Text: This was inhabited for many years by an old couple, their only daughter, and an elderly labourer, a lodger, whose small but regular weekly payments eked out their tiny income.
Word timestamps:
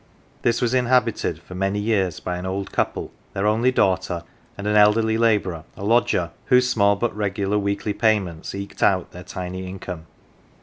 This 0.41 0.63
was 0.63 0.73
inhabited 0.73 1.37
for 1.43 1.53
many 1.53 1.77
years 1.77 2.19
by 2.19 2.37
an 2.39 2.45
old 2.47 2.71
couple, 2.71 3.11
their 3.33 3.45
only 3.45 3.71
daughter, 3.71 4.23
and 4.57 4.65
an 4.65 4.75
elderly 4.75 5.15
labourer, 5.15 5.63
a 5.77 5.85
lodger, 5.85 6.31
whose 6.45 6.67
small 6.67 6.95
but 6.95 7.15
regular 7.15 7.59
weekly 7.59 7.93
payments 7.93 8.55
eked 8.55 8.81
out 8.81 9.11
their 9.11 9.21
tiny 9.21 9.67
income. 9.67 10.07